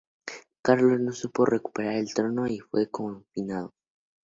[0.63, 3.71] Carlos no pudo recuperar el trono y fue confinado.